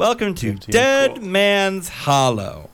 [0.00, 1.24] Welcome to 15, Dead cool.
[1.26, 2.70] Man's Hollow.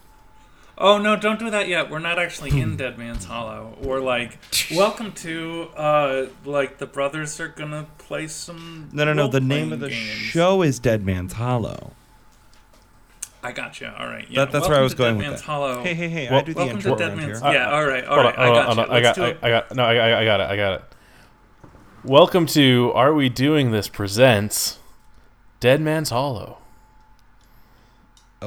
[0.79, 1.91] Oh no, don't do that yet.
[1.91, 3.77] We're not actually in Dead Man's Hollow.
[3.83, 4.39] We're like,
[4.73, 9.27] welcome to uh like the brothers are gonna play some No, no, no.
[9.27, 10.07] The name of the games.
[10.09, 11.95] show is Dead Man's Hollow.
[13.43, 13.89] I got you.
[13.99, 14.31] All right.
[14.31, 14.45] Yeah.
[14.45, 15.47] That- that's where I was going Dead with Man's that.
[15.47, 15.83] Hollow.
[15.83, 16.29] Hey, hey, hey!
[16.29, 17.43] I do the Welcome intro to Dead around Man's.
[17.43, 17.53] here.
[17.55, 17.73] Yeah.
[17.73, 18.05] All right.
[18.05, 18.77] All Hold on, I hold got on, you.
[18.77, 18.91] hold on.
[18.91, 19.39] I Let's got, do I, it.
[19.43, 20.85] I got, no, I, I- I got it, I got it.
[22.05, 24.79] Welcome to Are We Doing This presents
[25.59, 26.59] Dead Man's Hollow.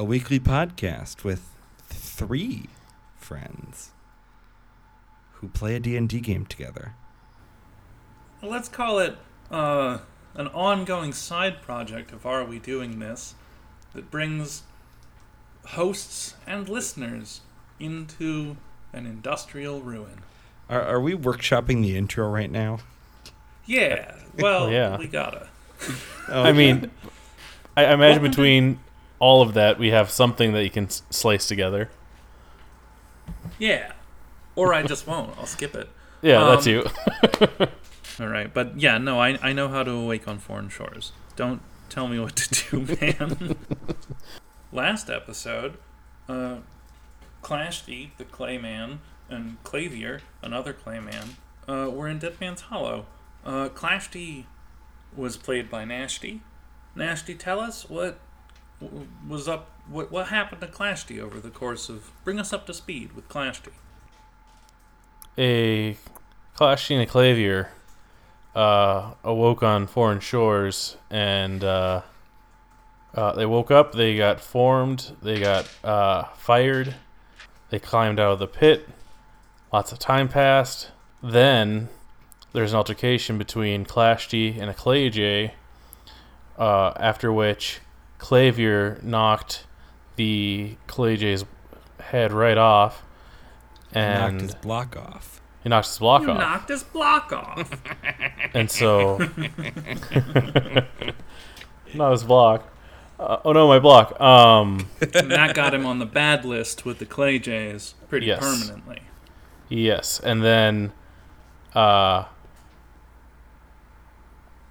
[0.00, 1.50] A weekly podcast with
[1.86, 2.70] three
[3.18, 3.90] friends
[5.34, 6.94] who play a D&D game together.
[8.42, 9.18] Let's call it
[9.50, 9.98] uh,
[10.34, 13.34] an ongoing side project of Are We Doing This
[13.92, 14.62] that brings
[15.66, 17.42] hosts and listeners
[17.78, 18.56] into
[18.94, 20.22] an industrial ruin.
[20.70, 22.78] Are, are we workshopping the intro right now?
[23.66, 24.96] Yeah, well, Yeah.
[24.96, 25.48] we gotta.
[26.26, 26.90] Oh, I mean,
[27.76, 28.78] I, I imagine between
[29.20, 31.88] all of that, we have something that you can s- slice together.
[33.58, 33.92] Yeah.
[34.56, 35.36] Or I just won't.
[35.38, 35.88] I'll skip it.
[36.22, 36.86] Yeah, that's Um, you.
[38.20, 41.12] All right, but yeah, no, I, I know how to awake on foreign shores.
[41.36, 43.56] Don't tell me what to do, man.
[44.72, 45.78] Last episode,
[46.28, 46.56] uh,
[47.42, 48.98] Clashty, the Clayman,
[49.30, 53.06] and Clavier, another Clayman, uh, were in Dead Man's Hollow.
[53.44, 54.44] Uh, Clashty
[55.16, 56.40] was played by Nashty.
[56.94, 58.18] Nashty, tell us what
[59.28, 59.70] was up.
[59.88, 62.10] What what happened to Clashty over the course of?
[62.24, 63.72] Bring us up to speed with Clashty.
[65.38, 65.96] a
[66.54, 67.68] Clash and a Clavier
[68.54, 72.02] uh, awoke on foreign shores, and uh,
[73.14, 73.92] uh, they woke up.
[73.92, 75.16] They got formed.
[75.22, 76.94] They got uh, fired.
[77.70, 78.88] They climbed out of the pit.
[79.72, 80.90] Lots of time passed.
[81.22, 81.88] Then
[82.52, 85.52] there's an altercation between Clashty and a Clayjay,
[86.58, 87.80] uh, after which
[88.20, 89.66] Clavier knocked
[90.16, 91.44] the Clay Clayjay's
[91.98, 93.02] head right off.
[93.92, 95.40] And knocked his block off.
[95.64, 96.38] he knocked his block you off.
[96.38, 97.82] knocked his block off.
[98.54, 99.18] And so.
[101.94, 102.66] not his block.
[103.18, 104.18] Uh, oh no, my block.
[104.20, 108.40] Um, and that got him on the bad list with the Clay Jays pretty Yes.
[108.40, 109.00] permanently.
[109.68, 110.20] yes.
[110.20, 110.92] And then.
[111.74, 112.24] Uh,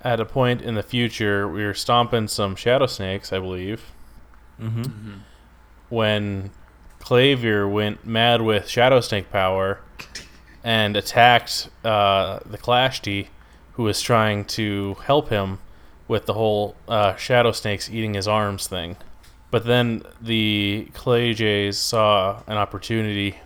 [0.02, 3.84] at a point in the future, we were stomping some shadow snakes, I believe,
[4.62, 5.14] Mm-hmm.
[5.88, 6.52] when
[7.00, 9.80] Clavier went mad with shadow snake power
[10.64, 13.28] and attacked uh, the Clashty,
[13.74, 15.60] who was trying to help him
[16.10, 18.98] with the whole uh, shadow snakes eating his arms thing.
[19.52, 23.38] But then the Clay Jays saw an opportunity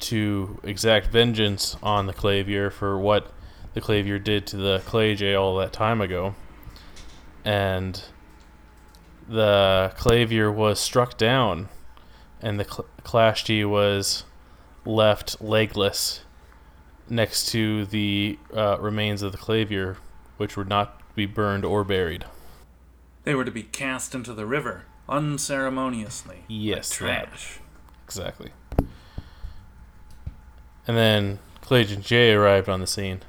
[0.00, 3.30] to exact vengeance on the Clavier for what
[3.74, 6.34] the Clavier did to the Clay Jay all that time ago.
[7.44, 8.02] And
[9.28, 11.68] the Clavier was struck down,
[12.40, 14.24] and the Cl- Clashty was
[14.84, 16.20] left legless
[17.08, 19.96] next to the uh, remains of the Clavier,
[20.36, 22.24] which would not be burned or buried.
[23.24, 26.44] They were to be cast into the river unceremoniously.
[26.48, 27.26] Yes, like that.
[27.28, 27.60] trash.
[28.04, 28.50] Exactly.
[30.86, 33.20] And then Clayton J arrived on the scene.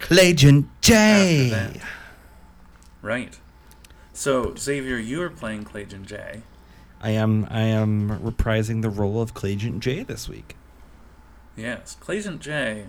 [0.00, 1.80] Clayton J.
[3.02, 3.38] Right.
[4.12, 6.42] So Xavier, you are playing Clayton J.
[7.00, 10.56] I am I am reprising the role of Clayton J this week.
[11.56, 12.86] Yes, Clayton J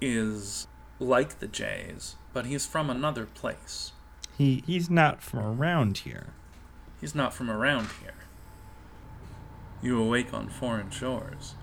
[0.00, 0.68] is
[1.00, 3.92] like the Jays, but he's from another place.
[4.38, 6.28] He he's not from around here.
[7.00, 8.14] He's not from around here.
[9.82, 11.54] You awake on foreign shores.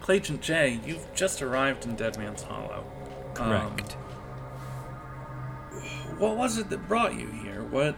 [0.00, 2.44] Clayton J, you've just arrived in Dead Man's
[3.36, 3.56] Hollow.
[3.56, 3.92] Um, Correct.
[6.18, 7.62] what was it that brought you here?
[7.62, 7.94] What,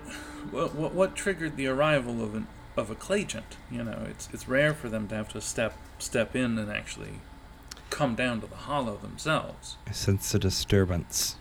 [0.50, 2.46] what, what, what triggered the arrival of an
[2.76, 3.56] of a Claygent?
[3.70, 7.20] You know, it's it's rare for them to have to step step in and actually
[7.90, 9.76] come down to the Hollow themselves.
[9.86, 11.36] I sense a disturbance.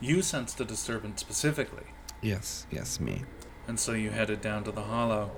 [0.00, 1.84] You sensed a disturbance specifically.
[2.20, 3.22] Yes, yes, me.
[3.66, 5.30] And so you headed down to the hollow.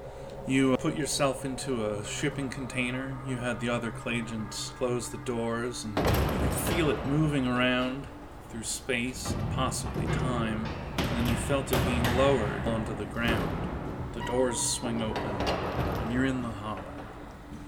[0.48, 3.16] You uh, put yourself into a shipping container.
[3.26, 8.06] You had the other Clagents close the doors, and you could feel it moving around
[8.50, 10.64] through space, possibly time.
[10.98, 13.58] And then you felt it being lowered onto the ground.
[14.12, 16.84] The doors swing open, and you're in the hollow.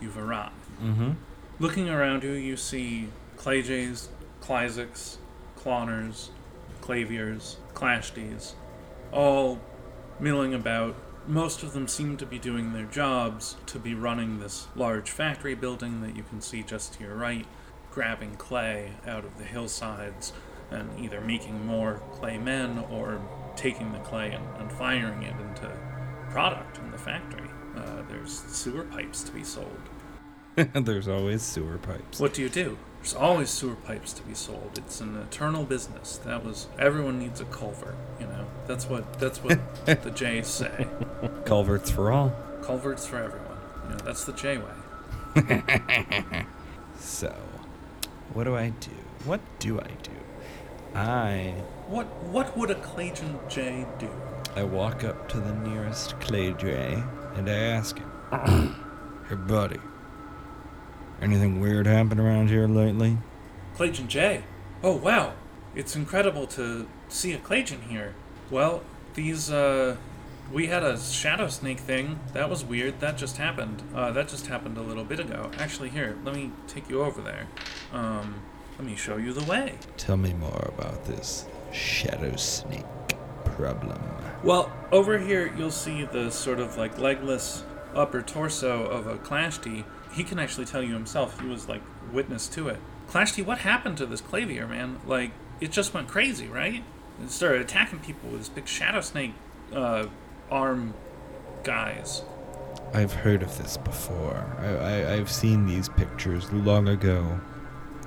[0.01, 0.55] You've arrived.
[0.81, 1.11] Mm-hmm.
[1.59, 4.07] Looking around you, you see Clayjays,
[4.41, 5.17] Clyzics,
[5.59, 6.29] Cloners,
[6.81, 8.53] Claviers, Clashties,
[9.11, 9.59] all
[10.21, 10.95] milling about.
[11.29, 15.55] Most of them seem to be doing their jobs to be running this large factory
[15.55, 17.45] building that you can see just to your right,
[17.91, 20.33] grabbing clay out of the hillsides
[20.71, 23.21] and either making more clay men or
[23.57, 25.71] taking the clay and, and firing it into
[26.31, 27.51] product in the factory.
[27.77, 29.83] Uh, there's sewer pipes to be sold.
[30.57, 32.19] There's always sewer pipes.
[32.19, 32.79] What do you do?
[33.09, 34.73] There's always sewer pipes to be sold.
[34.77, 36.19] It's an eternal business.
[36.27, 37.95] That was everyone needs a culvert.
[38.21, 40.87] You know, that's what that's what the Jays say.
[41.47, 42.37] Culverts for all.
[42.63, 43.57] Culverts for everyone.
[43.85, 46.45] You know, that's the J way.
[46.99, 47.35] So,
[48.35, 48.91] what do I do?
[49.25, 50.13] What do I do?
[50.95, 51.55] I
[51.87, 54.11] What what would a Clayton J do?
[54.55, 57.03] I walk up to the nearest Clay J
[57.37, 58.11] and I ask him,
[59.31, 59.81] "Hey, buddy,
[61.21, 63.19] anything weird happened around here lately?"
[63.77, 64.45] Clayton J.
[64.83, 65.35] Oh wow,
[65.75, 68.15] it's incredible to see a Clayton here.
[68.51, 68.83] Well,
[69.15, 69.97] these uh,
[70.53, 72.21] we had a shadow snake thing.
[72.33, 73.01] That was weird.
[73.01, 73.83] That just happened.
[73.95, 75.51] Uh, that just happened a little bit ago.
[75.59, 77.47] Actually, here, let me take you over there.
[77.93, 78.43] Um,
[78.79, 79.75] let me show you the way.
[79.97, 82.85] Tell me more about this shadow snake
[83.45, 84.01] problem.
[84.43, 89.85] Well, over here you'll see the sort of like legless upper torso of a Clashty.
[90.13, 91.41] He can actually tell you himself.
[91.41, 91.83] He was like
[92.13, 92.79] witness to it.
[93.09, 95.01] Clashty, what happened to this Clavier, man?
[95.07, 96.85] Like, it just went crazy, right?
[97.23, 99.33] It started attacking people with this big shadow snake
[99.73, 100.07] uh,
[100.51, 100.95] arm
[101.65, 102.23] guys.
[102.95, 104.47] I've heard of this before.
[104.59, 107.41] I, I, I've seen these pictures long ago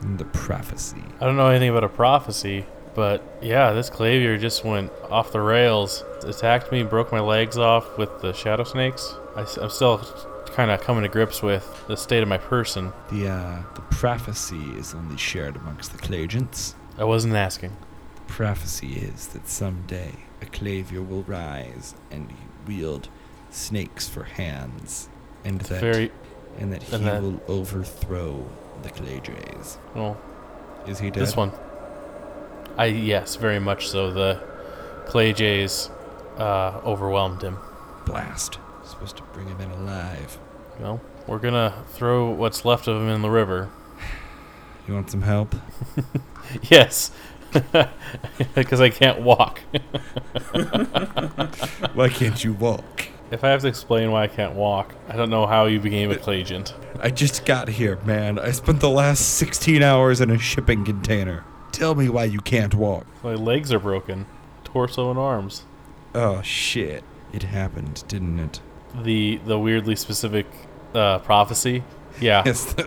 [0.01, 1.03] in the prophecy.
[1.19, 2.65] I don't know anything about a prophecy,
[2.95, 6.03] but yeah, this Clavier just went off the rails.
[6.23, 9.15] Attacked me, broke my legs off with the shadow snakes.
[9.35, 9.97] I, I, am still
[10.47, 12.91] kind of coming to grips with the state of my person.
[13.11, 16.75] The uh, the prophecy is only shared amongst the Clagents.
[16.97, 17.75] I wasn't asking.
[18.15, 20.11] The prophecy is that someday
[20.41, 22.33] a Clavier will rise and
[22.67, 23.09] wield
[23.49, 25.09] snakes for hands,
[25.43, 26.11] and that Very
[26.59, 28.45] and that he and that- will overthrow
[28.83, 29.77] the Clayjays.
[29.95, 30.17] well.
[30.87, 31.21] Is he dead?
[31.21, 31.51] This one.
[32.77, 34.11] I yes, very much so.
[34.11, 34.41] The
[35.05, 35.89] Clay Jays
[36.37, 37.57] uh, overwhelmed him.
[38.05, 38.57] Blast.
[38.83, 40.37] Supposed to bring him in alive.
[40.79, 43.69] Well, we're gonna throw what's left of him in the river.
[44.87, 45.55] You want some help?
[46.63, 47.11] Yes,
[48.55, 49.59] because I can't walk.
[51.93, 53.07] Why can't you walk?
[53.31, 56.11] if I have to explain why I can't walk, I don't know how you became
[56.11, 56.73] a uh, Clayagent.
[56.99, 58.37] I just got here, man.
[58.37, 61.45] I spent the last 16 hours in a shipping container.
[61.71, 63.07] Tell me why you can't walk.
[63.23, 64.25] My legs are broken,
[64.65, 65.63] torso and arms.
[66.13, 67.05] Oh shit.
[67.31, 68.59] It happened, didn't it?
[69.03, 70.45] The the weirdly specific
[70.93, 71.83] uh, prophecy.
[72.19, 72.75] Yeah, Yes.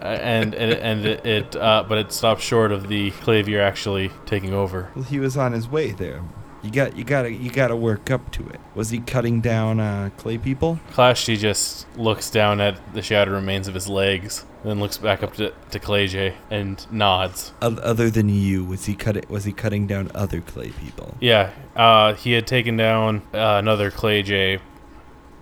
[0.00, 4.52] And and, and it, it uh, but it stopped short of the Clavier actually taking
[4.52, 4.90] over.
[4.94, 6.22] well, he was on his way there.
[6.62, 8.60] You got you got to you got to work up to it.
[8.74, 10.78] Was he cutting down uh, clay people?
[10.92, 15.34] Clashy just looks down at the shattered remains of his legs, then looks back up
[15.34, 17.52] to, to Clay J and nods.
[17.62, 21.16] O- other than you, was he cut was he cutting down other clay people?
[21.20, 24.58] Yeah, uh, he had taken down uh, another Clay J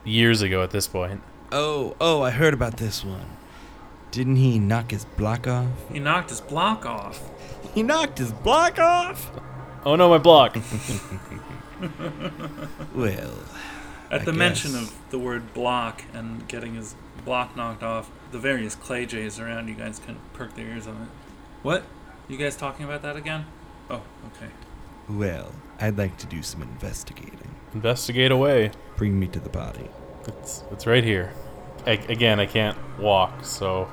[0.04, 1.22] years ago at this point.
[1.52, 3.36] Oh, oh, I heard about this one.
[4.10, 5.68] Didn't he knock his block off?
[5.92, 7.20] He knocked his block off.
[7.74, 9.30] He knocked his block off?
[9.84, 10.56] Oh no, my block!
[12.94, 13.32] Well,
[14.10, 16.94] At I the mention of the word block and getting his
[17.24, 20.86] block knocked off, the various Clay Jays around you guys kind of perk their ears
[20.86, 21.08] on it.
[21.62, 21.84] What?
[22.28, 23.46] You guys talking about that again?
[23.88, 24.52] Oh, okay.
[25.08, 27.54] well, I'd like to do some investigating.
[27.74, 28.72] Investigate away.
[29.00, 29.88] Bring me to the body.
[30.28, 31.32] It's it's right here.
[31.86, 33.88] I, again, I can't walk, so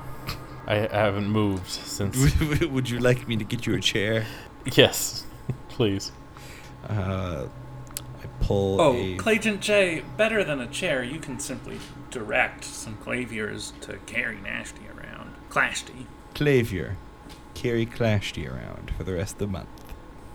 [0.66, 2.14] I, I haven't moved since.
[2.60, 4.26] Would you like me to get you a chair?
[4.74, 5.24] yes,
[5.70, 6.12] please.
[6.86, 7.46] Uh,
[8.22, 9.16] I pull Oh, a.
[9.16, 11.78] Clayton J, better than a chair, you can simply
[12.10, 15.34] direct some Claviers to carry Nashty around.
[15.48, 16.04] Clashty.
[16.34, 16.98] Clavier.
[17.54, 19.70] Carry Clashty around for the rest of the month.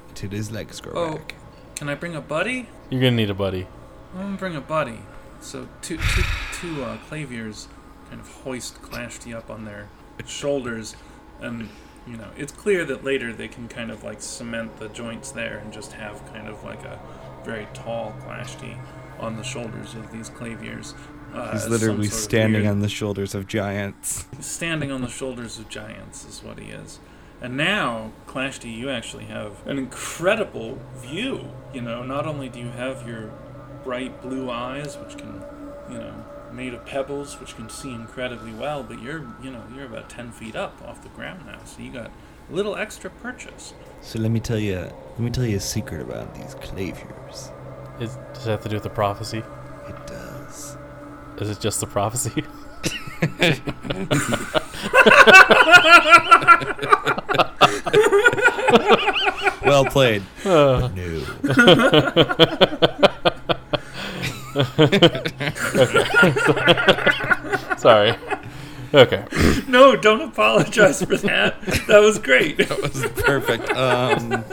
[0.09, 1.15] Until his legs grow Oh.
[1.17, 1.35] back.
[1.75, 2.69] Can I bring a buddy?
[2.89, 3.67] You're gonna need a buddy.
[4.13, 4.99] I'm gonna bring a buddy.
[5.41, 7.67] So two, two, two uh, Claviers
[8.09, 9.89] kind of hoist Clashty up on their
[10.25, 10.95] shoulders,
[11.41, 11.69] and
[12.07, 15.57] you know it's clear that later they can kind of like cement the joints there
[15.57, 16.99] and just have kind of like a
[17.43, 18.77] very tall Clashty
[19.19, 20.93] on the shoulders of these Claviers.
[21.33, 24.27] Uh, He's literally sort of standing weird- on the shoulders of giants.
[24.39, 26.99] standing on the shoulders of giants is what he is.
[27.41, 31.49] And now, Clashty, you actually have an incredible view.
[31.73, 33.31] You know, not only do you have your
[33.83, 35.41] bright blue eyes, which can,
[35.89, 36.13] you know,
[36.51, 40.31] made of pebbles, which can see incredibly well, but you're, you know, you're about ten
[40.31, 42.11] feet up off the ground now, so you got
[42.49, 43.73] a little extra purchase.
[44.01, 44.75] So let me tell you.
[44.75, 47.51] Let me tell you a secret about these Claviers.
[47.99, 49.43] Is, does it have to do with the prophecy?
[49.87, 50.77] It does.
[51.39, 52.43] Is it just the prophecy?
[59.65, 60.23] Well played.
[60.43, 61.21] Uh, no.
[67.77, 68.15] Sorry.
[68.93, 69.25] Okay.
[69.67, 71.59] No, don't apologize for that.
[71.87, 72.57] That was great.
[72.57, 73.69] That was perfect.
[73.71, 74.43] Um,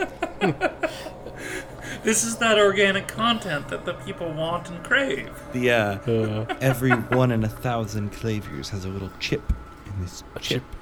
[2.03, 5.29] This is that organic content that the people want and crave.
[5.53, 9.53] the uh, Uh, every one in a thousand claviers has a little chip,
[9.85, 10.75] and this A chip, chip?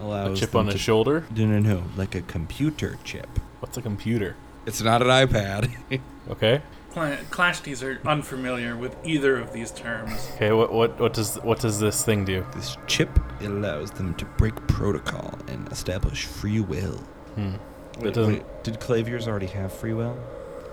[0.00, 1.26] allows a chip on the shoulder.
[1.36, 3.28] No, no, no, like a computer chip.
[3.60, 4.34] What's a computer?
[4.64, 5.70] It's not an iPad.
[6.30, 6.62] Okay.
[6.90, 10.30] Cla- Clashies are unfamiliar with either of these terms.
[10.34, 10.52] Okay.
[10.52, 12.44] What what what does what does this thing do?
[12.54, 16.96] this chip allows them to break protocol and establish free will.
[17.36, 17.54] Hmm.
[18.00, 20.18] Wait, wait, did claviers already have free will?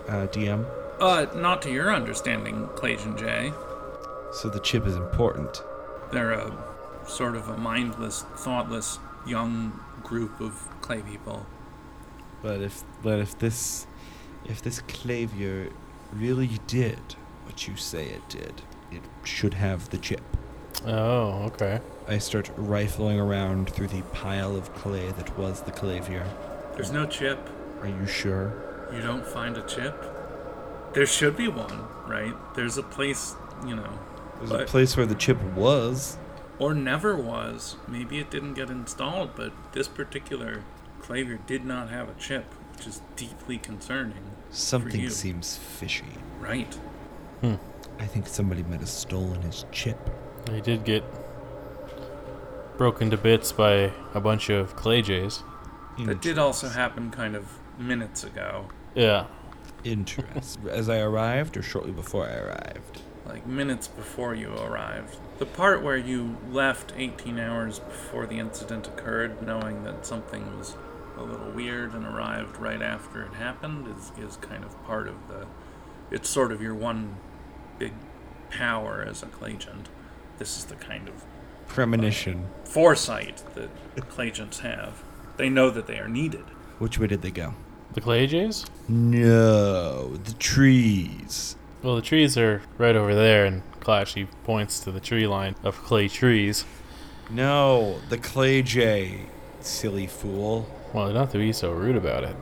[0.08, 0.66] Uh, DM.
[1.00, 3.52] Uh, not to your understanding, Clajan J.
[4.32, 5.62] So the chip is important.
[6.12, 6.52] They're a
[7.06, 11.46] sort of a mindless, thoughtless, young group of clay people.
[12.42, 13.86] But if but if this
[14.46, 15.70] if this clavier
[16.12, 16.98] really did
[17.44, 20.22] what you say it did, it should have the chip.
[20.86, 21.80] Oh, okay.
[22.06, 26.26] I start rifling around through the pile of clay that was the clavier.
[26.74, 27.38] There's no chip.
[27.80, 28.88] Are you sure?
[28.92, 30.04] You don't find a chip?
[30.94, 32.34] There should be one, right?
[32.54, 33.34] There's a place,
[33.66, 33.98] you know,
[34.38, 36.16] There's a place where the chip was.
[36.58, 37.76] or never was.
[37.86, 40.62] Maybe it didn't get installed, but this particular
[41.00, 42.46] clavier did not have a chip,
[42.78, 44.22] which is deeply concerning.
[44.50, 45.10] Something you.
[45.10, 46.04] seems fishy.
[46.38, 46.72] Right.
[47.40, 47.54] Hmm.
[47.98, 49.98] I think somebody might have stolen his chip.
[50.50, 51.02] He did get
[52.76, 55.42] broken to bits by a bunch of clay jays.
[55.98, 58.66] That did also happen kind of minutes ago.
[58.94, 59.26] Yeah.
[59.82, 60.60] Interest.
[60.70, 63.02] As I arrived or shortly before I arrived?
[63.28, 65.18] like minutes before you arrived.
[65.38, 70.74] The part where you left 18 hours before the incident occurred, knowing that something was
[71.18, 75.28] a little weird and arrived right after it happened, is, is kind of part of
[75.28, 75.46] the.
[76.10, 77.16] It's sort of your one
[77.78, 77.92] big
[78.50, 79.86] power as a Clagent.
[80.38, 81.26] This is the kind of uh,
[81.66, 82.46] Premonition.
[82.64, 83.68] foresight that
[84.08, 85.02] Clagents have.
[85.36, 86.44] They know that they are needed.
[86.78, 87.54] Which way did they go?
[87.94, 88.66] The clay jays?
[88.88, 91.56] No, the trees.
[91.82, 95.76] Well, the trees are right over there, and Clashy points to the tree line of
[95.84, 96.64] clay trees.
[97.30, 99.26] No, the clay jay.
[99.60, 100.68] Silly fool.
[100.92, 102.36] Well, not to be so rude about it.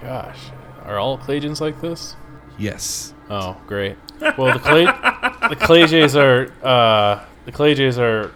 [0.00, 0.38] Gosh,
[0.84, 2.16] are all Claygens like this?
[2.58, 3.14] Yes.
[3.28, 3.96] Oh, great.
[4.38, 8.32] Well, the clay, the clay jays are, uh, the clay jays are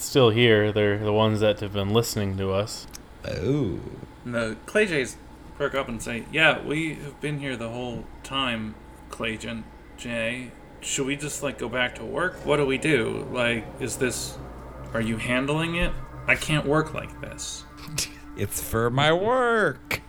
[0.00, 0.72] still here.
[0.72, 2.86] They're the ones that have been listening to us.
[3.26, 3.80] Oh.
[4.24, 5.16] And the Clay Jays
[5.56, 8.74] perk up and say, Yeah, we have been here the whole time,
[9.10, 9.64] Claygen
[9.96, 10.52] Jay.
[10.80, 12.44] Should we just like go back to work?
[12.46, 13.26] What do we do?
[13.32, 14.38] Like, is this
[14.94, 15.92] are you handling it?
[16.26, 17.64] I can't work like this.
[18.38, 20.00] It's for my work.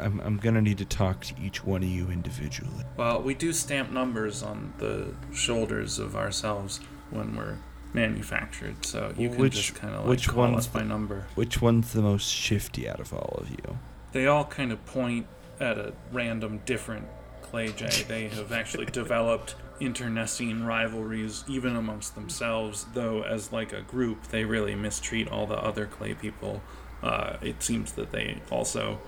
[0.00, 2.84] I'm, I'm gonna need to talk to each one of you individually.
[2.96, 7.58] Well, we do stamp numbers on the shoulders of ourselves when we're
[7.92, 11.26] manufactured, so you can Which- just kind of like which call one's us by number.
[11.34, 13.78] Which one's the most shifty out of all of you?
[14.12, 15.26] They all kind of point
[15.60, 17.06] at a random different
[17.42, 18.04] Clay J.
[18.08, 24.44] They have actually developed internecine rivalries even amongst themselves, though as like a group they
[24.44, 26.62] really mistreat all the other Clay people.
[27.02, 28.98] Uh, it seems that they also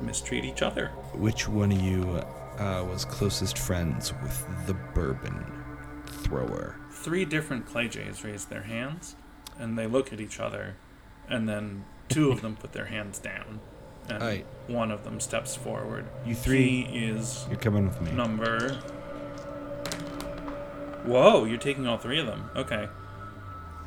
[0.00, 0.88] mistreat each other.
[1.12, 2.02] Which one of you
[2.58, 5.44] uh, was closest friends with the bourbon
[6.06, 6.76] thrower?
[6.90, 9.16] Three different Clay J's raise their hands,
[9.58, 10.76] and they look at each other,
[11.28, 13.60] and then two of them put their hands down,
[14.08, 14.44] and Aight.
[14.68, 16.04] one of them steps forward.
[16.24, 18.12] You three, He is you're coming with me.
[18.12, 18.78] number.
[21.06, 22.50] Whoa, you're taking all three of them.
[22.56, 22.88] Okay.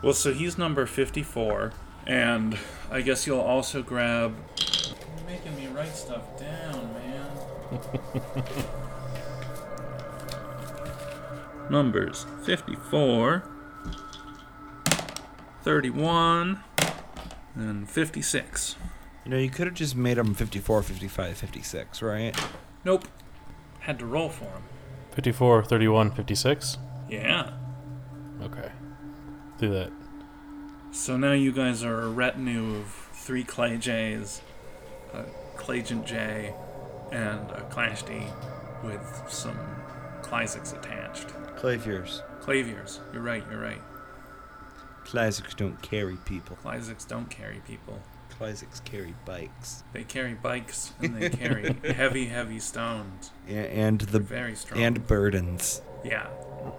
[0.02, 1.74] Well, so he's number 54,
[2.08, 2.58] and
[2.90, 4.34] I guess you'll also grab.
[4.58, 7.28] You're making me write stuff down, man.
[11.70, 13.44] Numbers 54,
[15.62, 16.64] 31,
[17.56, 18.76] and 56.
[19.26, 22.36] You know, you could have just made them 54, 55, 56, right?
[22.86, 23.08] Nope.
[23.82, 24.64] Had to roll for him.
[25.12, 26.78] 54, 31, 56?
[27.10, 27.52] Yeah.
[28.42, 28.72] Okay.
[29.58, 29.92] Do that.
[30.92, 34.42] So now you guys are a retinue of three Clay J's,
[35.14, 35.24] a
[35.58, 36.54] Claygent J,
[37.12, 38.24] and a Clash D
[38.84, 39.58] with some
[40.22, 41.28] Clysics attached.
[41.58, 42.22] Claviers.
[42.42, 43.00] Claviers.
[43.14, 43.82] You're right, you're right.
[45.04, 46.58] Classics don't carry people.
[46.64, 48.00] Clysics don't carry people.
[48.38, 49.84] Classics carry bikes.
[49.92, 53.32] They carry bikes and they carry heavy, heavy stones.
[53.48, 54.82] A- and They're the very strong.
[54.82, 55.82] and burdens.
[56.04, 56.28] yeah.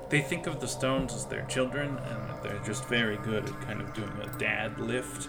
[0.09, 3.81] They think of the stones as their children, and they're just very good at kind
[3.81, 5.29] of doing a dad lift.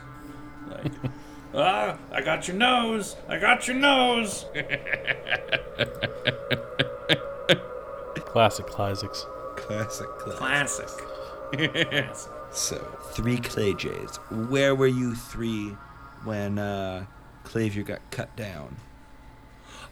[0.67, 0.91] Like,
[1.53, 3.15] ah, I got your nose!
[3.27, 4.46] I got your nose!
[8.31, 9.25] Classic classics.
[9.58, 10.08] Classic.
[10.20, 10.88] Classic.
[11.53, 12.31] Classic.
[12.53, 12.77] So,
[13.13, 14.17] three Clay Jays.
[14.29, 15.70] Where were you three
[16.25, 17.05] when uh,
[17.46, 18.75] Clavier got cut down?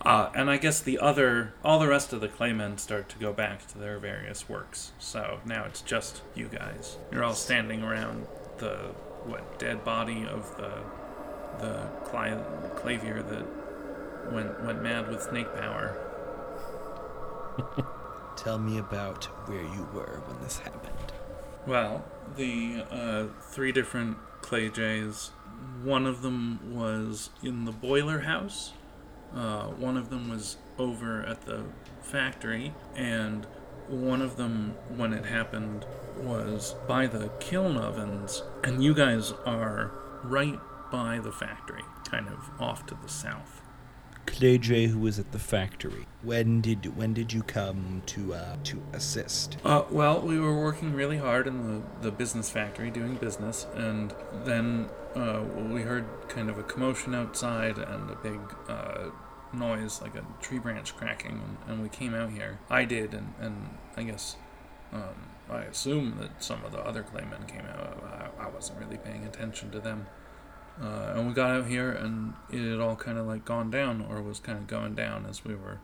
[0.01, 3.33] Uh, and I guess the other, all the rest of the claymen start to go
[3.33, 4.93] back to their various works.
[4.97, 6.97] So now it's just you guys.
[7.11, 8.27] You're all standing around
[8.59, 8.91] the
[9.25, 10.71] what dead body of the
[11.59, 13.45] the Cla- Clavier that
[14.31, 15.97] went went mad with snake power.
[18.37, 21.11] Tell me about where you were when this happened.
[21.67, 22.05] Well,
[22.37, 25.31] the uh, three different clay jays.
[25.83, 28.71] One of them was in the boiler house.
[29.35, 31.63] Uh, one of them was over at the
[32.01, 33.45] factory, and
[33.87, 35.85] one of them, when it happened,
[36.17, 38.43] was by the kiln ovens.
[38.63, 39.91] And you guys are
[40.23, 40.59] right
[40.91, 43.58] by the factory, kind of off to the south.
[44.29, 46.05] Clay Jay, who was at the factory.
[46.21, 49.57] When did when did you come to uh, to assist?
[49.65, 54.13] Uh, well, we were working really hard in the, the business factory doing business, and
[54.45, 59.09] then uh, we heard kind of a commotion outside and a big uh,
[59.51, 62.59] noise, like a tree branch cracking, and, and we came out here.
[62.69, 64.35] I did, and, and I guess
[64.93, 68.31] um, I assume that some of the other claymen came out.
[68.39, 70.07] I, I wasn't really paying attention to them.
[70.81, 74.05] Uh, and we got out here, and it had all kind of like gone down,
[74.09, 75.79] or was kind of going down as we were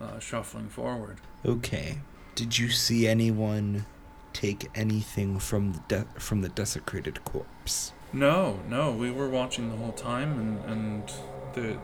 [0.00, 1.18] uh, shuffling forward.
[1.44, 1.98] Okay.
[2.34, 3.86] Did you see anyone
[4.32, 7.92] take anything from the de- from the desecrated corpse?
[8.12, 11.12] No, no, we were watching the whole time, and and
[11.54, 11.78] the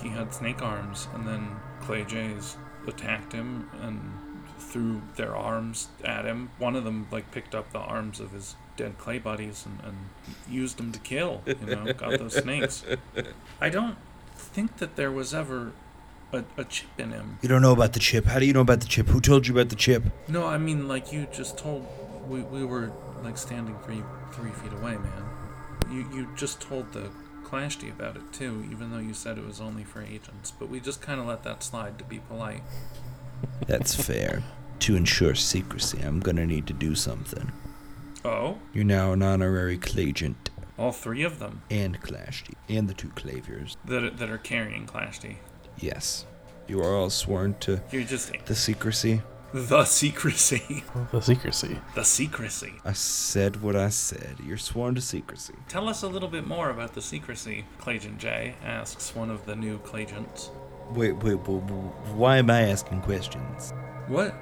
[0.00, 4.00] he had snake arms, and then Clay Jays attacked him and
[4.58, 6.50] threw their arms at him.
[6.58, 9.96] One of them like picked up the arms of his dead clay bodies and, and
[10.48, 11.42] used them to kill.
[11.46, 12.84] You know, got those snakes.
[13.60, 13.96] I don't
[14.36, 15.72] think that there was ever
[16.32, 17.38] a, a chip in him.
[17.42, 18.26] You don't know about the chip.
[18.26, 19.08] How do you know about the chip?
[19.08, 20.04] Who told you about the chip?
[20.28, 21.86] No, I mean like you just told
[22.28, 22.92] we, we were
[23.22, 25.24] like standing three three feet away, man.
[25.90, 27.10] You you just told the
[27.44, 30.50] Clashty about it too, even though you said it was only for agents.
[30.50, 32.62] But we just kind of let that slide to be polite.
[33.66, 34.42] That's fair.
[34.80, 37.52] To ensure secrecy, I'm gonna need to do something.
[38.26, 43.08] Oh, You're now an honorary Clagent all three of them and Clashty, and the two
[43.10, 43.76] Claviers.
[43.86, 45.36] that are, that are carrying Clashty.
[45.78, 46.26] Yes.
[46.68, 49.22] You are all sworn to You're just the secrecy.
[49.54, 51.78] the secrecy, The secrecy.
[51.94, 52.74] the secrecy.
[52.84, 54.36] I said what I said.
[54.44, 55.54] You're sworn to secrecy.
[55.68, 57.64] Tell us a little bit more about the secrecy.
[57.78, 60.50] Clagent J asks one of the new Clagents.
[60.90, 61.62] Wait, wait, wait,
[62.14, 63.72] why am I asking questions?
[64.08, 64.34] What?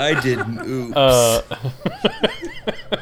[0.00, 0.60] I didn't.
[0.66, 0.96] Oops.
[0.96, 1.42] Uh,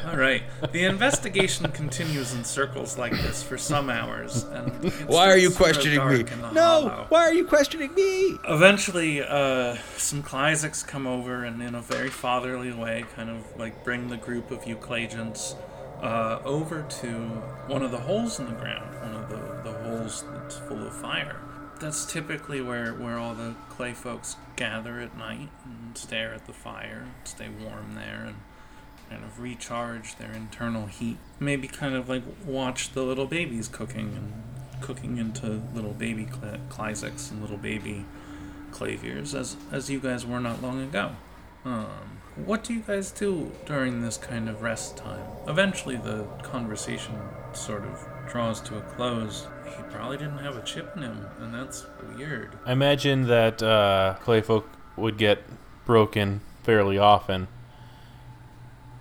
[0.07, 0.43] All right.
[0.71, 4.43] The investigation continues in circles like this for some hours.
[4.45, 6.17] And why are you questioning me?
[6.23, 6.61] dark in the No.
[6.89, 7.05] hollow.
[7.09, 8.37] Why are you questioning me?
[8.47, 13.83] Eventually, uh, some Klyziks come over and, in a very fatherly way, kind of like
[13.83, 15.55] bring the group of Euclagents
[16.01, 17.07] uh, over to
[17.67, 19.56] one of the holes in the ground, one of the, the
[20.07, 21.37] holes that's full of fire.
[21.79, 26.53] That's typically where, where all the clay folks gather at night and stare at the
[26.53, 28.35] fire, stay warm there, and
[29.09, 31.17] kind of recharge their internal heat.
[31.39, 34.33] Maybe kind of like watch the little babies cooking and
[34.81, 36.59] cooking into little baby Cl-
[37.31, 38.05] and little baby
[38.71, 41.11] Claviers, as as you guys were not long ago.
[41.63, 45.25] Um, what do you guys do during this kind of rest time?
[45.47, 47.15] Eventually, the conversation
[47.53, 49.47] sort of draws to a close.
[49.65, 51.85] He probably didn't have a chip in him, and that's
[52.15, 52.57] weird.
[52.65, 55.43] I imagine that uh, Clayfolk would get
[55.85, 57.47] broken fairly often.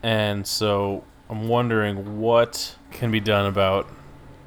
[0.03, 3.89] And so I'm wondering what can be done about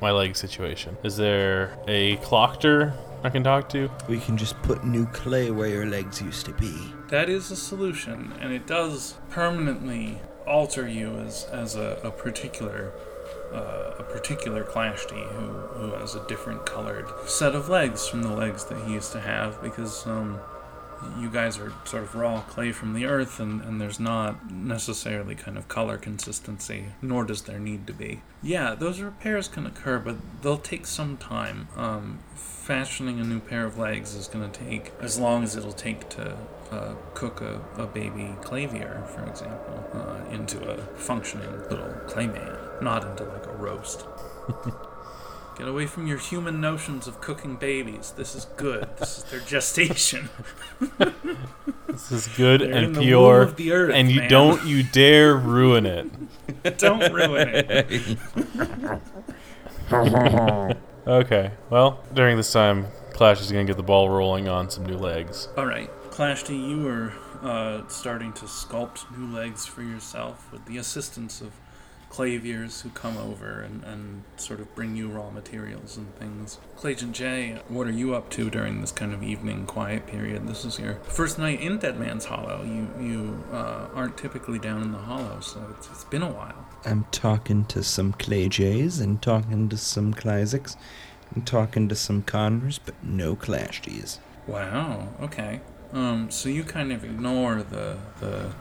[0.01, 0.97] my leg situation.
[1.03, 3.91] Is there a clockter I can talk to?
[4.07, 6.93] We can just put new clay where your legs used to be.
[7.09, 12.93] That is a solution, and it does permanently alter you as as a, a particular
[13.53, 15.47] uh, a particular Clashty who
[15.79, 19.19] who has a different colored set of legs from the legs that he used to
[19.19, 20.39] have because um,
[21.19, 25.35] you guys are sort of raw clay from the earth, and, and there's not necessarily
[25.35, 28.21] kind of color consistency, nor does there need to be.
[28.41, 31.67] Yeah, those repairs can occur, but they'll take some time.
[31.75, 32.19] Um,
[32.69, 36.07] fashioning a new pair of legs is going to take as long as it'll take
[36.07, 36.37] to
[36.69, 43.03] uh, cook a, a baby clavier, for example, uh, into a functioning little clayman, not
[43.03, 44.05] into like a roast.
[45.57, 48.13] Get away from your human notions of cooking babies.
[48.15, 48.87] This is good.
[48.97, 50.29] This is their gestation.
[51.87, 54.29] This is good They're and pure, of the earth, and you man.
[54.29, 56.07] don't you dare ruin it.
[56.77, 58.17] Don't ruin it.
[61.09, 61.49] Okay.
[61.71, 65.49] Well, during this time, Clash is gonna get the ball rolling on some new legs.
[65.57, 70.77] All right, Clashty, you are uh, starting to sculpt new legs for yourself with the
[70.77, 71.51] assistance of
[72.11, 76.59] claviers who come over and, and sort of bring you raw materials and things.
[76.75, 80.47] Clayton J, what are you up to during this kind of evening quiet period?
[80.47, 82.63] This is your first night in Dead Man's Hollow.
[82.63, 86.68] You you uh, aren't typically down in the Hollow, so it's, it's been a while.
[86.85, 90.75] I'm talking to some Clay Jays and talking to some Clysics
[91.35, 94.19] and talking to some Connors, but no Clashies.
[94.47, 95.09] Wow.
[95.21, 95.61] Okay.
[95.93, 96.31] Um.
[96.31, 98.51] So you kind of ignore the the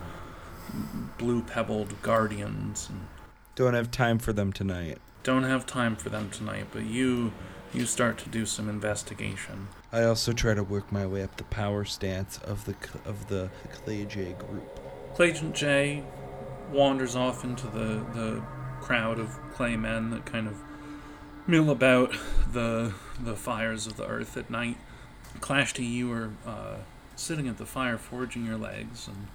[1.19, 3.07] blue pebbled guardians and
[3.55, 4.99] Don't have time for them tonight.
[5.23, 6.67] don't have time for them tonight.
[6.73, 7.33] But you
[7.73, 9.69] you start to do some investigation.
[9.93, 13.51] I also try to work my way up the power stance of the of the
[13.73, 14.81] Clay Jay group.
[15.15, 16.03] Clayton J
[16.71, 18.43] wanders off into the the
[18.81, 20.63] crowd of clay men that kind of
[21.47, 22.15] mill about
[22.53, 24.77] the the fires of the earth at night.
[25.41, 26.77] Clashty, you are uh,
[27.17, 29.29] sitting at the fire forging your legs, and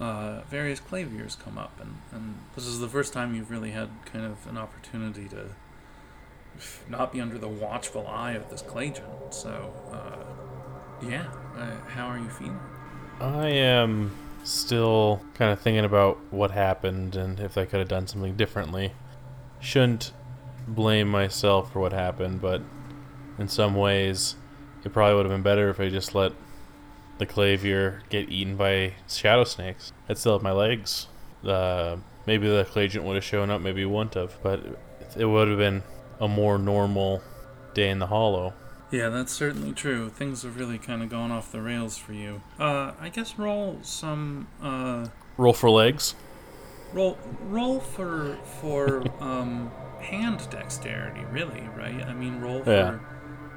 [0.00, 3.88] uh, various claviers come up, and, and this is the first time you've really had
[4.04, 5.46] kind of an opportunity to
[6.88, 9.32] not be under the watchful eye of this Claygen.
[9.32, 12.60] So, uh, yeah, uh, how are you feeling?
[13.20, 14.12] I am
[14.44, 18.92] still kind of thinking about what happened and if I could have done something differently.
[19.60, 20.12] Shouldn't
[20.66, 22.62] blame myself for what happened, but
[23.38, 24.36] in some ways,
[24.84, 26.32] it probably would have been better if I just let
[27.18, 29.92] the clavier get eaten by shadow snakes.
[30.08, 31.08] I'd still have my legs.
[31.44, 31.96] Uh,
[32.26, 34.60] maybe the clagent would have shown up, maybe he wouldn't have, but
[35.16, 35.82] it would have been
[36.20, 37.22] a more normal
[37.74, 38.54] day in the hollow.
[38.90, 40.08] Yeah, that's certainly true.
[40.08, 42.40] Things have really kind of gone off the rails for you.
[42.58, 46.14] Uh, I guess roll some uh, Roll for legs.
[46.92, 49.70] roll roll for for um,
[50.00, 52.02] hand dexterity, really, right?
[52.04, 53.00] I mean, roll for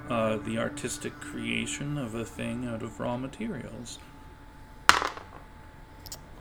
[0.10, 4.00] uh, the artistic creation of a thing out of raw materials.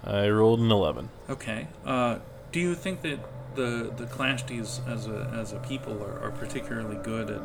[0.03, 1.11] I rolled an 11.
[1.29, 1.69] Okay.
[1.85, 2.19] Uh,
[2.53, 3.21] do you think that
[3.55, 7.41] the the Clashdys as a as a people are, are particularly good at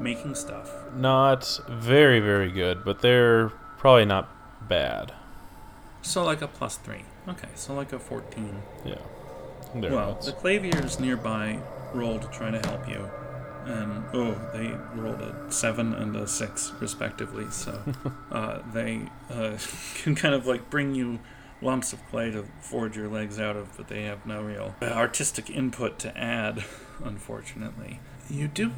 [0.00, 0.72] making stuff?
[0.94, 4.28] Not very, very good, but they're probably not
[4.68, 5.12] bad.
[6.02, 7.04] So like a plus three.
[7.28, 8.62] Okay, so like a fourteen.
[8.84, 8.98] Yeah.
[9.74, 11.60] Well, the claviers nearby
[11.92, 13.08] rolled to try to help you,
[13.66, 17.46] and oh, they rolled a seven and a six respectively.
[17.50, 17.80] So
[18.32, 19.58] uh, they uh,
[19.96, 21.20] can kind of like bring you
[21.62, 25.50] lumps of clay to forge your legs out of, but they have no real artistic
[25.50, 26.64] input to add,
[27.04, 28.00] unfortunately.
[28.28, 28.72] You do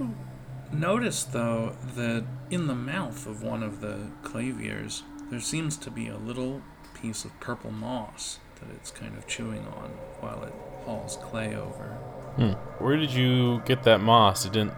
[0.72, 6.08] notice, though, that in the mouth of one of the claviers, there seems to be
[6.08, 6.62] a little
[7.00, 10.52] piece of purple moss that it's kind of chewing on while it
[10.84, 11.96] hauls clay over.
[12.36, 12.52] Hmm.
[12.82, 14.44] Where did you get that moss?
[14.44, 14.74] It didn't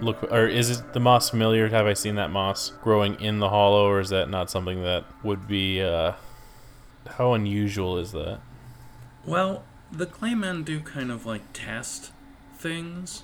[0.00, 0.22] look.
[0.24, 1.68] Or is it the moss familiar?
[1.68, 5.04] Have I seen that moss growing in the hollow, or is that not something that
[5.22, 5.82] would be.
[5.82, 6.12] Uh,
[7.06, 8.40] how unusual is that?
[9.24, 12.12] Well, the claymen do kind of like test
[12.58, 13.22] things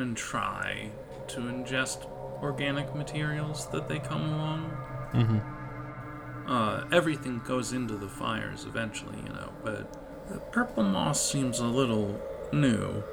[0.00, 0.90] and try
[1.28, 2.06] to ingest
[2.42, 4.70] organic materials that they come along.
[5.12, 6.50] Mm-hmm.
[6.50, 11.66] Uh, everything goes into the fires eventually, you know, but the purple moss seems a
[11.66, 12.20] little
[12.52, 13.04] new.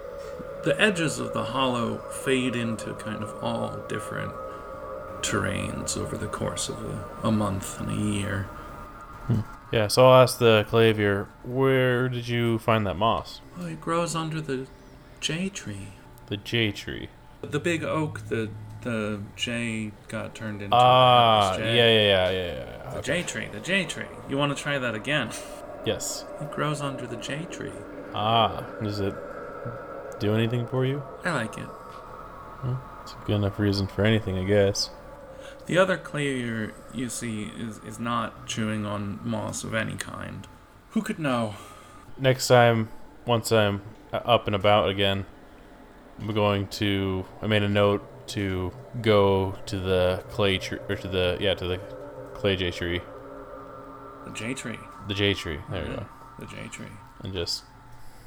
[0.63, 4.34] The edges of the hollow fade into kind of all different
[5.21, 8.47] terrains over the course of a, a month and a year.
[9.71, 13.41] Yeah, so I'll ask the clavier, where did you find that moss?
[13.58, 14.65] Well, it grows under the
[15.19, 15.89] J tree.
[16.27, 17.09] The J tree.
[17.41, 18.49] The big oak that
[18.81, 20.75] the J got turned into.
[20.75, 22.89] Ah, was yeah, yeah, yeah, yeah, yeah.
[22.91, 23.21] The Okay.
[23.21, 24.05] J tree, the J tree.
[24.29, 25.29] You want to try that again?
[25.85, 26.25] Yes.
[26.41, 27.71] It grows under the J tree.
[28.13, 29.13] Ah, does it
[30.19, 31.03] do anything for you?
[31.23, 31.67] I like it.
[33.03, 34.89] It's a good enough reason for anything, I guess.
[35.65, 40.47] The other clavier you see is, is not chewing on moss of any kind.
[40.91, 41.55] Who could know?
[42.17, 42.89] Next time,
[43.25, 45.25] once I'm uh, up and about again,
[46.19, 47.25] I'm going to.
[47.41, 51.65] I made a note to go to the clay tree, or to the yeah, to
[51.67, 51.77] the
[52.34, 53.01] clay J tree,
[54.25, 54.80] The J tree.
[55.08, 55.60] the J tree.
[55.69, 56.06] There you go,
[56.39, 56.88] The J tree.
[57.23, 57.63] and just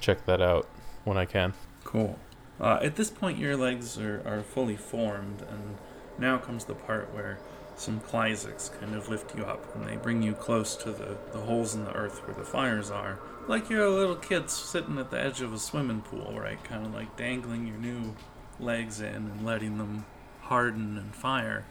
[0.01, 0.67] check that out
[1.05, 1.53] when I can.
[1.85, 2.19] Cool.
[2.61, 5.77] Uh, at this point, your legs are, are fully formed, and
[6.19, 7.39] now comes the part where
[7.77, 11.39] some Clysics kind of lift you up and they bring you close to the, the
[11.39, 13.19] holes in the earth where the fires are.
[13.51, 16.63] Like you're a little kid sitting at the edge of a swimming pool, right?
[16.63, 18.15] Kind of like dangling your new
[18.61, 20.07] legs in and letting them
[20.43, 21.65] harden and fire.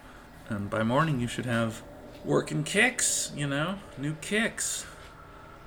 [0.50, 1.82] And by morning, you should have
[2.26, 3.80] working kicks, you know?
[3.98, 4.86] New kicks.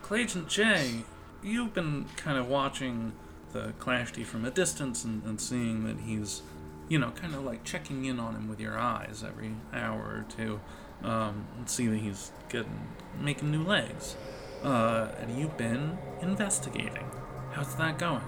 [0.02, 1.04] Clayton J,
[1.42, 3.14] you've been kind of watching
[3.52, 6.42] the Clashty from a distance and, and seeing that he's,
[6.90, 10.26] you know, kind of like checking in on him with your eyes every hour or
[10.28, 10.60] two,
[11.02, 12.86] um, and see that he's getting
[13.18, 14.14] making new legs.
[14.62, 17.04] Uh, and you've been investigating.
[17.52, 18.22] How's that going?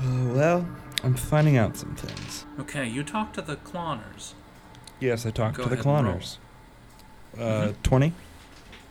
[0.00, 0.68] Uh, well,
[1.02, 2.46] I'm finding out some things.
[2.60, 4.32] Okay, you talked to the cloners.
[5.00, 6.16] Yes, I talked Go to the ahead and roll.
[6.16, 6.38] cloners.
[7.38, 8.12] Uh, 20?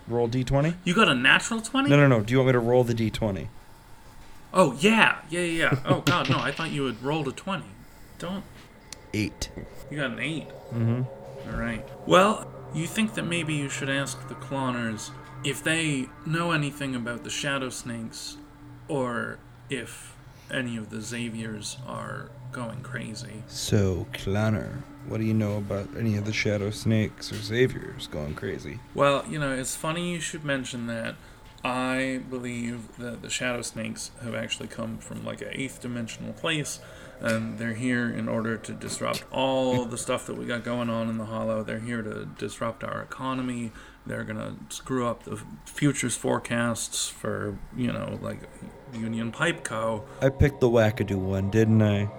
[0.07, 0.75] Roll d20?
[0.83, 1.89] You got a natural 20?
[1.89, 2.21] No, no, no.
[2.21, 3.47] Do you want me to roll the d20?
[4.53, 5.19] Oh, yeah.
[5.29, 5.79] Yeah, yeah, yeah.
[5.85, 6.37] Oh, God, no.
[6.37, 7.63] I thought you had rolled a 20.
[8.19, 8.43] Don't.
[9.13, 9.49] 8.
[9.89, 10.47] You got an 8.
[10.73, 11.01] Mm-hmm.
[11.53, 11.87] All right.
[12.05, 15.09] Well, you think that maybe you should ask the cloners
[15.43, 18.37] if they know anything about the shadow snakes
[18.87, 20.15] or if
[20.51, 23.43] any of the Xaviers are going crazy.
[23.47, 28.35] So, Clonner, what do you know about any of the Shadow Snakes or Xaviers going
[28.35, 28.79] crazy?
[28.93, 31.15] Well, you know, it's funny you should mention that.
[31.65, 36.79] I believe that the shadow snakes have actually come from like a eighth dimensional place,
[37.21, 41.09] and they're here in order to disrupt all the stuff that we got going on
[41.09, 41.63] in the Hollow.
[41.63, 43.71] They're here to disrupt our economy.
[44.05, 48.39] They're gonna screw up the futures forecasts for you know like
[48.93, 50.03] Union Pipe Co.
[50.21, 52.09] I picked the wackadoo one, didn't I?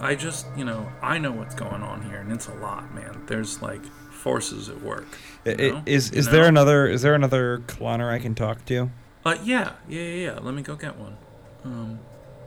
[0.00, 3.22] I just you know I know what's going on here, and it's a lot, man.
[3.26, 5.06] There's like forces at work.
[5.46, 5.82] I- you I- know?
[5.86, 6.32] Is You is know?
[6.32, 8.90] there another is there another Clonner I can talk to?
[9.24, 10.38] Uh, yeah, yeah, yeah, yeah.
[10.40, 11.16] Let me go get one.
[11.64, 11.98] Um,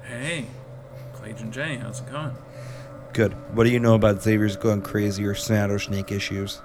[0.03, 0.47] hey,
[1.13, 2.35] Clayton J, how's it going?
[3.13, 3.33] Good.
[3.55, 6.61] What do you know about Xavier's going crazy or Shadow Snake issues?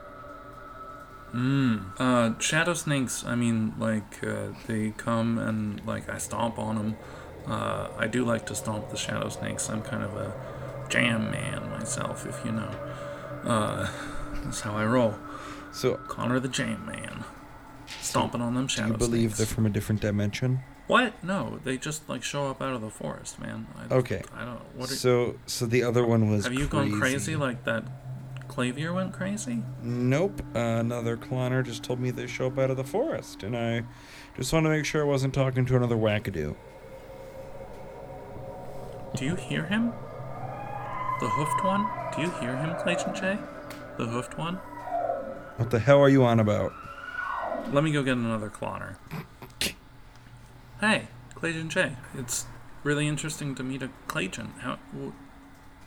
[1.32, 1.82] Mm.
[1.98, 3.24] Uh, shadow snakes.
[3.24, 6.96] I mean, like uh, they come and like I stomp on them.
[7.46, 9.68] Uh, I do like to stomp the shadow snakes.
[9.70, 10.32] I'm kind of a
[10.88, 12.70] jam man myself, if you know.
[13.44, 13.88] Uh,
[14.44, 15.14] that's how I roll.
[15.72, 17.24] So, Connor the Jam Man,
[18.00, 18.88] stomping on them shadow.
[18.88, 20.60] do you believe they're from a different dimension?
[20.86, 21.22] What?
[21.22, 23.66] No, they just like show up out of the forest, man.
[23.76, 24.22] I, Okay.
[24.34, 24.60] I don't.
[24.74, 24.90] What?
[24.90, 26.90] Are, So, so the other one was have you crazy.
[26.90, 27.84] gone crazy like that?
[28.48, 29.62] Clavier went crazy.
[29.82, 30.42] Nope.
[30.54, 33.84] Uh, another cloner just told me they show up out of the forest, and I
[34.36, 36.56] just want to make sure I wasn't talking to another wackadoo.
[39.14, 39.92] Do you hear him?
[41.20, 41.86] The hoofed one?
[42.14, 43.38] Do you hear him, Clayton J?
[43.96, 44.56] The hoofed one?
[45.56, 46.72] What the hell are you on about?
[47.72, 48.96] Let me go get another cloner.
[50.80, 51.96] Hey, Clayton J.
[52.14, 52.46] It's
[52.84, 54.54] really interesting to meet a Clayton.
[54.60, 54.78] How?
[54.92, 55.12] can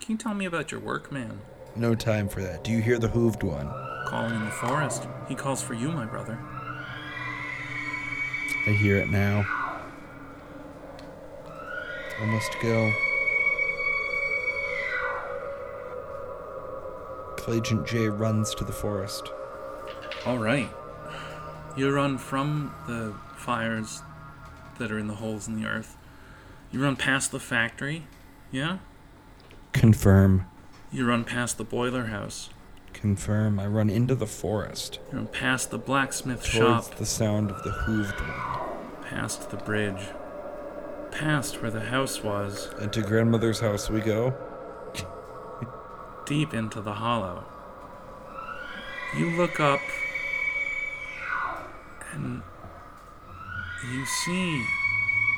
[0.08, 1.40] you tell me about your work, man?
[1.76, 2.64] No time for that.
[2.64, 3.68] Do you hear the hooved one?
[4.08, 5.08] Calling in the forest.
[5.28, 6.38] He calls for you, my brother.
[8.68, 9.46] I hear it now.
[12.20, 12.92] I must go.
[17.52, 19.30] Agent J runs to the forest.
[20.26, 20.70] All right.
[21.76, 24.02] You run from the fires
[24.78, 25.98] that are in the holes in the earth.
[26.72, 28.08] You run past the factory.
[28.52, 28.78] Yeah?
[29.74, 30.46] Confirm.
[30.92, 32.50] You run past the boiler house.
[32.92, 33.60] Confirm.
[33.60, 35.00] I run into the forest.
[35.12, 36.96] You run past the blacksmith Towards shop.
[36.96, 39.02] the sound of the hooved one.
[39.04, 40.10] Past the bridge.
[41.12, 42.70] Past where the house was.
[42.78, 44.36] And to grandmother's house we go.
[46.26, 47.46] Deep into the hollow.
[49.18, 49.80] You look up.
[52.14, 52.42] And
[53.94, 54.66] you see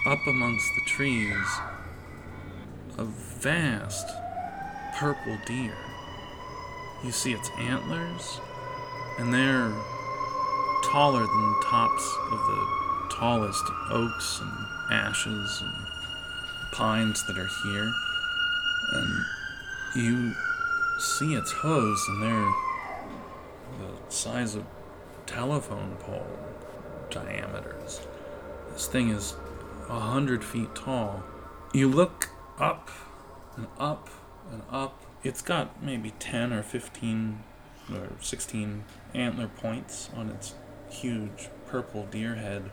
[0.07, 1.59] up amongst the trees
[2.97, 4.07] a vast
[4.95, 5.75] purple deer.
[7.03, 8.39] You see its antlers,
[9.17, 9.73] and they're
[10.85, 12.67] taller than the tops of the
[13.15, 14.51] tallest oaks and
[14.91, 15.73] ashes and
[16.73, 17.91] pines that are here.
[18.93, 19.25] And
[19.95, 20.33] you
[20.99, 22.53] see its hooves, and they're
[23.79, 24.65] the size of
[25.25, 26.39] telephone pole
[27.09, 28.01] diameters.
[28.71, 29.35] This thing is
[29.89, 31.23] a hundred feet tall.
[31.73, 32.29] You look
[32.59, 32.89] up
[33.55, 34.09] and up
[34.53, 35.03] and up.
[35.23, 37.43] It's got maybe 10 or 15
[37.91, 40.55] or 16 antler points on its
[40.89, 42.71] huge purple deer head.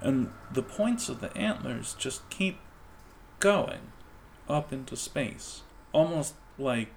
[0.00, 2.58] And the points of the antlers just keep
[3.40, 3.92] going
[4.48, 5.62] up into space.
[5.92, 6.88] Almost like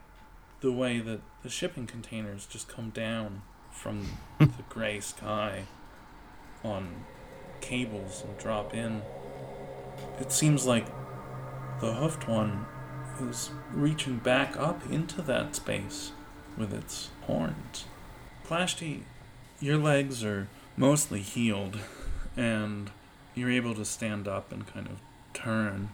[0.62, 4.08] the way that the shipping containers just come down from
[4.40, 5.66] the gray sky
[6.64, 7.06] on
[7.62, 9.02] cables and drop in.
[10.20, 10.88] It seems like
[11.80, 12.66] the hoofed one
[13.22, 16.12] is reaching back up into that space
[16.58, 17.86] with its horns.
[18.48, 19.02] Plashty,
[19.60, 21.78] your legs are mostly healed,
[22.36, 22.92] and
[23.36, 25.00] you're able to stand up and kind of
[25.34, 25.90] turn.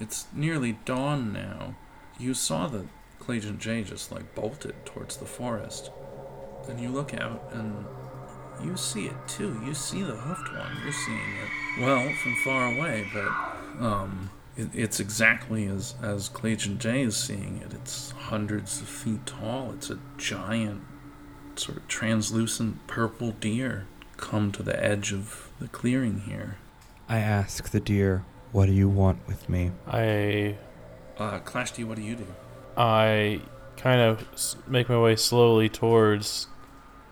[0.00, 1.74] It's nearly dawn now.
[2.18, 2.86] You saw that
[3.18, 5.90] Clayton J just like bolted towards the forest.
[6.68, 7.84] And you look out and
[8.62, 9.60] you see it too.
[9.64, 10.76] You see the hoofed one.
[10.82, 16.78] You're seeing it well from far away, but um it, it's exactly as as Clayton
[16.78, 17.72] J is seeing it.
[17.74, 19.72] It's hundreds of feet tall.
[19.72, 20.82] It's a giant,
[21.56, 23.86] sort of translucent purple deer
[24.16, 26.56] come to the edge of the clearing here.
[27.08, 29.72] I ask the deer, What do you want with me?
[29.86, 30.56] I
[31.18, 32.26] Uh, Clash D, what do you do?
[32.76, 33.40] I
[33.76, 34.24] kind of
[34.66, 36.46] make my way slowly towards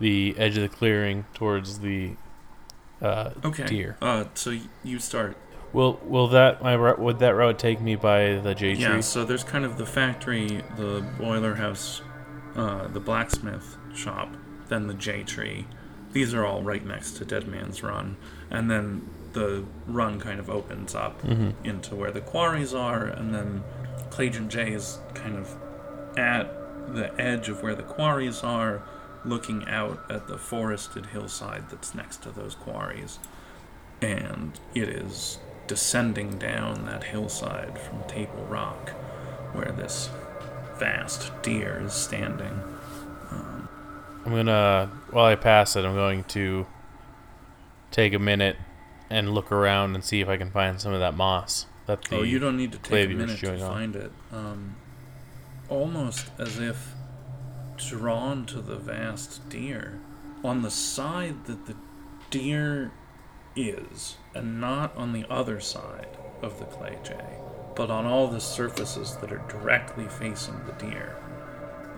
[0.01, 2.13] the edge of the clearing, towards the
[3.01, 3.67] uh, Okay.
[3.67, 3.97] deer.
[4.01, 5.37] Uh, so you start.
[5.73, 8.83] Will will that my would that route take me by the J tree?
[8.83, 9.01] Yeah.
[9.01, 12.03] So there's kind of the factory, the boiler house,
[12.55, 14.35] uh, the blacksmith shop,
[14.69, 15.67] then the J tree.
[16.13, 18.17] These are all right next to Dead Man's Run,
[18.51, 23.35] and then the run kind of opens up hmm into where the quarries are, and
[23.35, 23.65] then
[24.11, 25.57] Clayton J is kind of
[26.19, 26.53] at
[26.95, 28.83] the edge of where the quarries are,
[29.25, 33.19] looking out at the forested hillside that's next to those quarries.
[34.03, 38.91] And it is descending down that hillside from Table Rock,
[39.53, 40.11] where this
[40.79, 42.63] vast deer is standing.
[43.31, 43.69] Um,
[44.25, 46.67] I'm gonna while I pass it, I'm going to
[47.91, 48.57] take a minute
[49.11, 51.67] and look around and see if I can find some of that moss.
[51.87, 53.59] That the oh, you don't need to take a minute to on.
[53.59, 54.13] find it.
[54.33, 54.77] Um,
[55.69, 56.95] almost as if
[57.77, 60.01] drawn to the vast deer.
[60.45, 61.77] On the side that the
[62.31, 62.93] deer
[63.55, 67.39] is, and not on the other side of the clay jay,
[67.77, 71.17] but on all the surfaces that are directly facing the deer.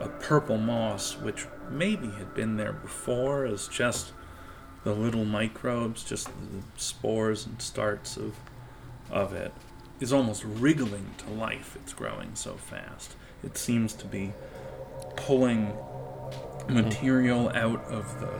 [0.01, 4.13] A purple moss, which maybe had been there before as just
[4.83, 8.37] the little microbes, just the spores and starts of,
[9.11, 9.53] of it,
[10.01, 11.77] is almost wriggling to life.
[11.77, 13.15] It's growing so fast.
[13.43, 14.33] It seems to be
[15.17, 16.75] pulling mm-hmm.
[16.75, 18.31] material out of the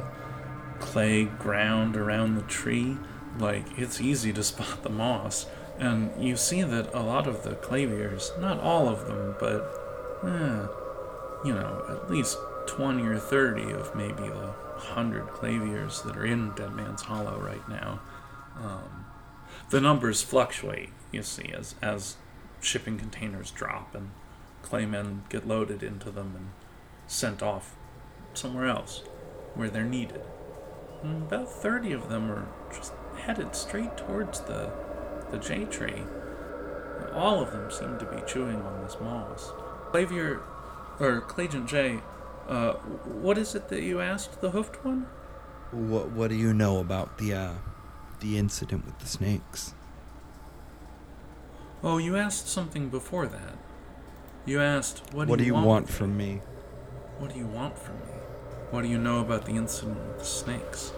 [0.81, 2.97] clay ground around the tree.
[3.39, 5.47] Like, it's easy to spot the moss.
[5.79, 9.63] And you see that a lot of the claviers, not all of them, but,
[10.23, 10.67] eh,
[11.45, 16.53] you know, at least 20 or 30 of maybe the 100 claviers that are in
[16.55, 18.01] Dead Man's Hollow right now.
[18.57, 19.07] Um,
[19.71, 22.17] the numbers fluctuate, you see, as, as
[22.61, 24.11] shipping containers drop and
[24.63, 26.49] claymen get loaded into them and
[27.07, 27.75] sent off
[28.33, 29.03] somewhere else
[29.55, 30.23] where they're needed.
[31.03, 34.71] And about 30 of them are just headed straight towards the,
[35.31, 36.03] the J tree.
[37.13, 39.53] All of them seem to be chewing on this moss.
[39.91, 40.41] Clavier,
[40.99, 42.01] or Clayton J,
[42.49, 45.07] uh, what is it that you asked the hoofed one?
[45.71, 47.53] What What do you know about the uh,
[48.21, 49.75] the incident with the snakes?
[51.83, 53.59] Oh, you asked something before that.
[54.47, 56.35] You asked, what do what you, do you want, want from me?
[56.35, 56.41] me?
[57.19, 58.15] What do you want from me?
[58.71, 60.93] What do you know about the incident with the snakes?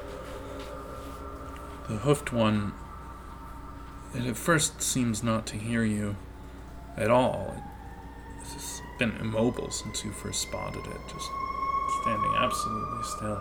[1.89, 2.73] The hoofed one,
[4.13, 6.17] it at first seems not to hear you
[6.97, 7.63] at all.
[8.41, 11.31] It's been immobile since you first spotted it, just
[12.03, 13.41] standing absolutely still.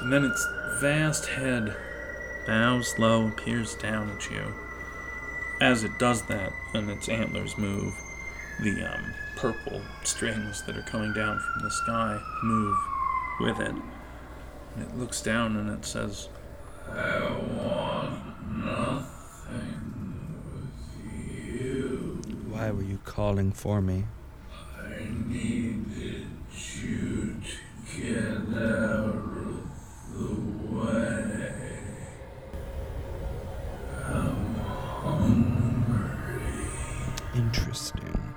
[0.00, 0.48] And then its
[0.80, 1.76] vast head
[2.46, 4.42] bows low and peers down at you.
[5.60, 7.94] As it does that, and its antlers move,
[8.60, 12.76] the um, purple strings that are coming down from the sky move
[13.40, 13.74] with it.
[14.74, 16.28] And it looks down and it says,
[22.54, 24.04] Why were you calling for me?
[24.78, 26.28] I needed
[26.82, 27.58] you to
[27.92, 28.40] kill
[30.12, 30.28] the
[30.72, 31.52] way.
[34.04, 34.54] I'm
[35.02, 36.64] hungry.
[37.34, 38.34] Interesting.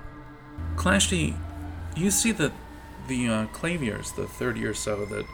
[0.76, 1.36] Clashy,
[1.96, 2.52] you see that
[3.08, 5.26] the uh, claviers, the 30 or so that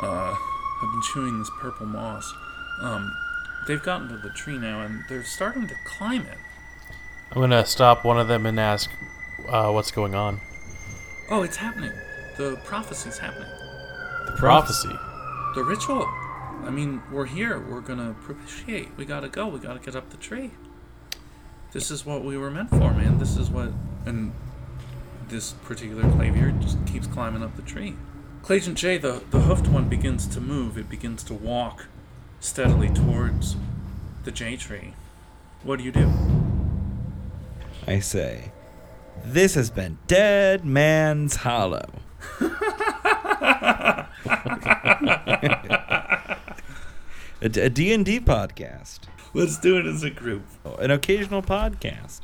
[0.00, 2.32] uh, have been chewing this purple moss,
[2.82, 3.16] um,
[3.66, 6.38] they've gotten to the tree now and they're starting to climb it.
[7.30, 8.90] I'm gonna stop one of them and ask
[9.48, 10.40] uh, what's going on.
[11.30, 11.92] Oh, it's happening.
[12.36, 13.48] The prophecy's happening.
[14.26, 14.92] The prophecy.
[15.54, 16.06] The ritual.
[16.64, 17.58] I mean, we're here.
[17.58, 18.88] We're gonna propitiate.
[18.96, 19.48] We gotta go.
[19.48, 20.50] We gotta get up the tree.
[21.72, 23.18] This is what we were meant for, man.
[23.18, 23.72] This is what.
[24.04, 24.32] And
[25.28, 27.96] this particular clavier just keeps climbing up the tree.
[28.42, 30.76] Clayton J, the, the hoofed one, begins to move.
[30.76, 31.86] It begins to walk
[32.42, 33.54] steadily towards
[34.24, 34.94] the J tree.
[35.62, 36.10] What do you do?
[37.86, 38.50] I say,
[39.24, 41.88] this has been Dead Man's Hollow.
[47.40, 49.00] a, d- a D&D podcast.
[49.34, 50.42] Let's do it as a group.
[50.78, 52.20] An occasional podcast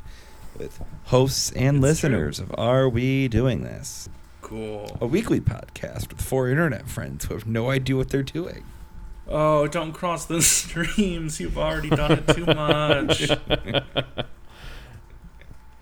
[0.57, 4.09] with hosts and It's listeners of Are We Doing This?
[4.41, 4.97] Cool.
[5.01, 8.63] A weekly podcast with four internet friends who have no idea what they're doing.
[9.31, 11.39] Oh, don't cross the streams.
[11.39, 13.31] You've already done it too much.